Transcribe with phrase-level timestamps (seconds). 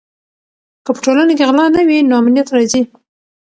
[0.85, 2.81] که په ټولنه کې غلا نه وي نو امنیت راځي.